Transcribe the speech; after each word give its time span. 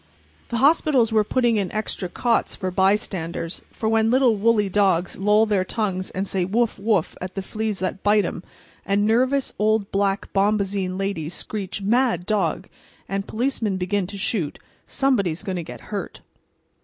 The 0.49 0.57
hospitals 0.57 1.13
were 1.13 1.23
putting 1.23 1.57
in 1.57 1.71
extra 1.71 2.09
cots 2.09 2.55
for 2.55 2.71
bystanders. 2.71 3.61
For 3.71 3.87
when 3.87 4.09
little, 4.09 4.35
woolly 4.35 4.67
dogs 4.67 5.15
loll 5.15 5.45
their 5.45 5.63
tongues 5.63 6.09
out 6.09 6.11
and 6.15 6.27
say 6.27 6.43
"woof, 6.43 6.79
woof!" 6.79 7.15
at 7.21 7.35
the 7.35 7.43
fleas 7.43 7.77
that 7.77 8.01
bite 8.01 8.25
'em, 8.25 8.41
and 8.83 9.05
nervous 9.05 9.53
old 9.59 9.91
black 9.91 10.33
bombazine 10.33 10.97
ladies 10.97 11.35
screech 11.35 11.83
"Mad 11.83 12.25
dog!" 12.25 12.67
and 13.07 13.27
policemen 13.27 13.77
begin 13.77 14.07
to 14.07 14.17
shoot, 14.17 14.57
somebody 14.87 15.29
is 15.29 15.43
going 15.43 15.57
to 15.57 15.61
get 15.63 15.79
hurt. 15.93 16.21